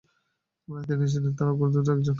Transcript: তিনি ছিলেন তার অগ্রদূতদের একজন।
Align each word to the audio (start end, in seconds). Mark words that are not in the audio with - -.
তিনি 0.87 1.05
ছিলেন 1.11 1.33
তার 1.37 1.47
অগ্রদূতদের 1.51 1.93
একজন। 1.95 2.09